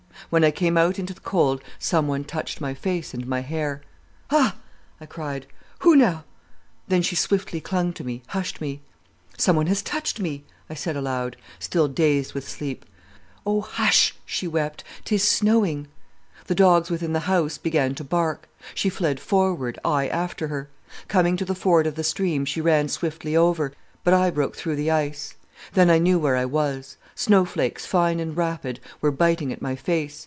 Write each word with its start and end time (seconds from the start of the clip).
"When 0.29 0.45
I 0.45 0.51
came 0.51 0.77
out 0.77 0.97
into 0.97 1.13
the 1.13 1.19
cold 1.19 1.61
someone 1.77 2.23
touched 2.23 2.61
my 2.61 2.73
face 2.73 3.13
and 3.13 3.27
my 3.27 3.41
hair. 3.41 3.81
"'Ha!' 4.29 4.55
I 5.01 5.05
cried, 5.05 5.45
'who 5.79 5.93
now——?' 5.93 6.23
Then 6.87 7.01
she 7.01 7.17
swiftly 7.17 7.59
clung 7.59 7.91
to 7.91 8.05
me, 8.05 8.23
hushed 8.27 8.61
me. 8.61 8.79
"'Someone 9.37 9.67
has 9.67 9.81
touched 9.81 10.21
me,' 10.21 10.45
I 10.69 10.73
said 10.73 10.95
aloud, 10.95 11.35
still 11.59 11.89
dazed 11.89 12.33
with 12.33 12.47
sleep. 12.47 12.85
"'Oh 13.45 13.59
hush!' 13.59 14.15
she 14.25 14.47
wept. 14.47 14.85
''Tis 15.03 15.27
snowing.' 15.27 15.87
The 16.47 16.55
dogs 16.55 16.89
within 16.89 17.11
the 17.11 17.21
house 17.27 17.57
began 17.57 17.93
to 17.95 18.03
bark. 18.05 18.47
She 18.73 18.87
fled 18.87 19.19
forward, 19.19 19.79
I 19.83 20.07
after 20.07 20.47
her. 20.47 20.69
Coming 21.09 21.35
to 21.35 21.45
the 21.45 21.55
ford 21.55 21.85
of 21.85 21.95
the 21.95 22.05
stream 22.05 22.45
she 22.45 22.61
ran 22.61 22.87
swiftly 22.87 23.35
over, 23.35 23.73
but 24.05 24.13
I 24.13 24.29
broke 24.29 24.55
through 24.55 24.77
the 24.77 24.91
ice. 24.91 25.33
Then 25.73 25.89
I 25.89 25.97
knew 25.97 26.17
where 26.17 26.37
I 26.37 26.45
was. 26.45 26.95
Snowflakes, 27.15 27.85
fine 27.85 28.21
and 28.21 28.35
rapid, 28.37 28.79
were 29.01 29.11
biting 29.11 29.51
at 29.51 29.61
my 29.61 29.75
face. 29.75 30.19